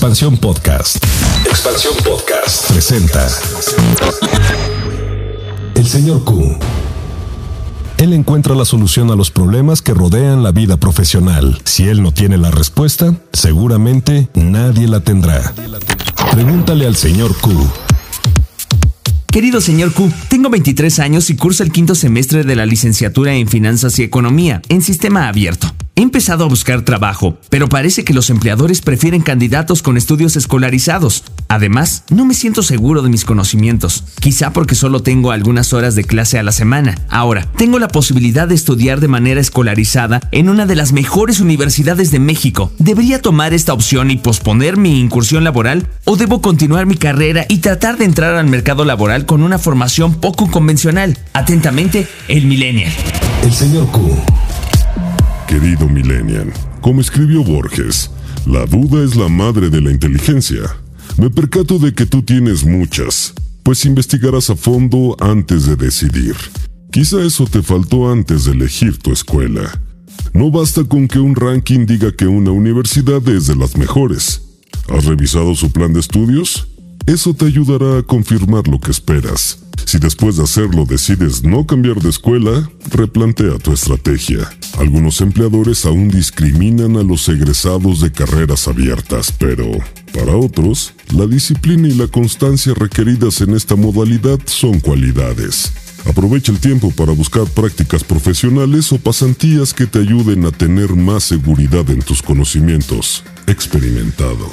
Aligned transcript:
Expansión 0.00 0.38
Podcast. 0.38 1.04
Expansión 1.44 1.92
Podcast 2.02 2.70
presenta 2.70 3.28
El 5.74 5.86
señor 5.86 6.24
Q. 6.24 6.56
Él 7.98 8.14
encuentra 8.14 8.54
la 8.54 8.64
solución 8.64 9.10
a 9.10 9.14
los 9.14 9.30
problemas 9.30 9.82
que 9.82 9.92
rodean 9.92 10.42
la 10.42 10.52
vida 10.52 10.78
profesional. 10.78 11.60
Si 11.66 11.86
él 11.86 12.02
no 12.02 12.12
tiene 12.12 12.38
la 12.38 12.50
respuesta, 12.50 13.14
seguramente 13.34 14.30
nadie 14.32 14.88
la 14.88 15.00
tendrá. 15.00 15.52
Pregúntale 16.32 16.86
al 16.86 16.96
señor 16.96 17.36
Q. 17.36 17.70
Querido 19.26 19.60
señor 19.60 19.92
Q, 19.92 20.10
tengo 20.30 20.48
23 20.48 20.98
años 20.98 21.28
y 21.28 21.36
curso 21.36 21.62
el 21.62 21.72
quinto 21.72 21.94
semestre 21.94 22.42
de 22.44 22.56
la 22.56 22.64
licenciatura 22.64 23.34
en 23.34 23.48
Finanzas 23.48 23.98
y 23.98 24.02
Economía 24.04 24.62
en 24.70 24.80
Sistema 24.80 25.28
Abierto. 25.28 25.70
He 26.00 26.02
empezado 26.02 26.44
a 26.44 26.48
buscar 26.48 26.80
trabajo, 26.80 27.36
pero 27.50 27.68
parece 27.68 28.04
que 28.04 28.14
los 28.14 28.30
empleadores 28.30 28.80
prefieren 28.80 29.20
candidatos 29.20 29.82
con 29.82 29.98
estudios 29.98 30.34
escolarizados. 30.34 31.24
Además, 31.46 32.04
no 32.08 32.24
me 32.24 32.32
siento 32.32 32.62
seguro 32.62 33.02
de 33.02 33.10
mis 33.10 33.26
conocimientos, 33.26 34.04
quizá 34.18 34.54
porque 34.54 34.74
solo 34.74 35.02
tengo 35.02 35.30
algunas 35.30 35.74
horas 35.74 35.94
de 35.94 36.04
clase 36.04 36.38
a 36.38 36.42
la 36.42 36.52
semana. 36.52 36.96
Ahora, 37.10 37.46
tengo 37.58 37.78
la 37.78 37.88
posibilidad 37.88 38.48
de 38.48 38.54
estudiar 38.54 39.00
de 39.00 39.08
manera 39.08 39.42
escolarizada 39.42 40.22
en 40.32 40.48
una 40.48 40.64
de 40.64 40.74
las 40.74 40.94
mejores 40.94 41.38
universidades 41.38 42.10
de 42.10 42.18
México. 42.18 42.72
¿Debería 42.78 43.20
tomar 43.20 43.52
esta 43.52 43.74
opción 43.74 44.10
y 44.10 44.16
posponer 44.16 44.78
mi 44.78 45.00
incursión 45.00 45.44
laboral? 45.44 45.86
¿O 46.06 46.16
debo 46.16 46.40
continuar 46.40 46.86
mi 46.86 46.96
carrera 46.96 47.44
y 47.46 47.58
tratar 47.58 47.98
de 47.98 48.06
entrar 48.06 48.36
al 48.36 48.46
mercado 48.46 48.86
laboral 48.86 49.26
con 49.26 49.42
una 49.42 49.58
formación 49.58 50.14
poco 50.14 50.50
convencional? 50.50 51.18
Atentamente, 51.34 52.08
el 52.28 52.46
Millennial. 52.46 52.90
El 53.42 53.52
señor 53.52 53.86
Q. 53.88 54.16
Querido 55.50 55.88
Millennial, 55.88 56.52
como 56.80 57.00
escribió 57.00 57.42
Borges, 57.42 58.08
la 58.46 58.66
duda 58.66 59.02
es 59.02 59.16
la 59.16 59.28
madre 59.28 59.68
de 59.68 59.80
la 59.80 59.90
inteligencia. 59.90 60.60
Me 61.18 61.28
percato 61.28 61.80
de 61.80 61.92
que 61.92 62.06
tú 62.06 62.22
tienes 62.22 62.64
muchas, 62.64 63.34
pues 63.64 63.84
investigarás 63.84 64.48
a 64.50 64.54
fondo 64.54 65.16
antes 65.18 65.66
de 65.66 65.74
decidir. 65.74 66.36
Quizá 66.92 67.20
eso 67.22 67.46
te 67.46 67.62
faltó 67.64 68.12
antes 68.12 68.44
de 68.44 68.52
elegir 68.52 68.98
tu 68.98 69.10
escuela. 69.10 69.82
No 70.32 70.52
basta 70.52 70.84
con 70.84 71.08
que 71.08 71.18
un 71.18 71.34
ranking 71.34 71.84
diga 71.84 72.12
que 72.12 72.28
una 72.28 72.52
universidad 72.52 73.28
es 73.28 73.48
de 73.48 73.56
las 73.56 73.76
mejores. 73.76 74.42
¿Has 74.88 75.04
revisado 75.04 75.56
su 75.56 75.72
plan 75.72 75.92
de 75.92 75.98
estudios? 75.98 76.68
Eso 77.06 77.34
te 77.34 77.46
ayudará 77.46 77.98
a 77.98 78.02
confirmar 78.04 78.68
lo 78.68 78.78
que 78.78 78.92
esperas. 78.92 79.58
Si 79.84 79.98
después 79.98 80.36
de 80.36 80.44
hacerlo 80.44 80.86
decides 80.86 81.42
no 81.42 81.66
cambiar 81.66 82.00
de 82.00 82.10
escuela, 82.10 82.70
replantea 82.92 83.58
tu 83.58 83.72
estrategia. 83.72 84.48
Algunos 84.80 85.20
empleadores 85.20 85.84
aún 85.84 86.08
discriminan 86.08 86.96
a 86.96 87.02
los 87.02 87.28
egresados 87.28 88.00
de 88.00 88.10
carreras 88.10 88.66
abiertas, 88.66 89.30
pero 89.30 89.66
para 90.14 90.34
otros, 90.34 90.94
la 91.14 91.26
disciplina 91.26 91.86
y 91.86 91.92
la 91.92 92.06
constancia 92.06 92.72
requeridas 92.74 93.42
en 93.42 93.54
esta 93.54 93.76
modalidad 93.76 94.38
son 94.46 94.80
cualidades. 94.80 95.70
Aprovecha 96.06 96.50
el 96.50 96.60
tiempo 96.60 96.90
para 96.92 97.12
buscar 97.12 97.44
prácticas 97.44 98.02
profesionales 98.02 98.90
o 98.90 98.98
pasantías 98.98 99.74
que 99.74 99.84
te 99.84 99.98
ayuden 99.98 100.46
a 100.46 100.50
tener 100.50 100.96
más 100.96 101.24
seguridad 101.24 101.90
en 101.90 102.00
tus 102.00 102.22
conocimientos. 102.22 103.22
Experimentado. 103.50 104.48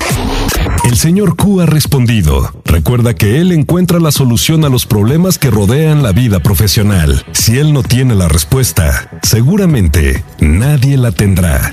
El 0.83 0.97
señor 0.97 1.35
Q 1.35 1.61
ha 1.61 1.67
respondido. 1.67 2.51
Recuerda 2.65 3.13
que 3.13 3.39
él 3.39 3.51
encuentra 3.51 3.99
la 3.99 4.11
solución 4.11 4.65
a 4.65 4.69
los 4.69 4.87
problemas 4.87 5.37
que 5.37 5.51
rodean 5.51 6.01
la 6.01 6.13
vida 6.13 6.39
profesional. 6.39 7.23
Si 7.31 7.59
él 7.59 7.73
no 7.73 7.83
tiene 7.83 8.15
la 8.15 8.27
respuesta, 8.27 9.19
seguramente 9.21 10.23
nadie 10.39 10.97
la 10.97 11.11
tendrá. 11.11 11.71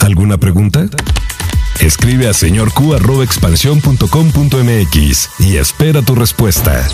¿Alguna 0.00 0.38
pregunta? 0.38 0.86
Escribe 1.78 2.28
a 2.28 2.34
señorq.expansión.com.mx 2.34 5.28
y 5.38 5.58
espera 5.58 6.02
tu 6.02 6.16
respuesta. 6.16 6.88